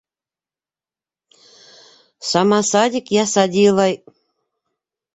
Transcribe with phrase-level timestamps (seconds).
[2.31, 3.93] Сама садик я садилай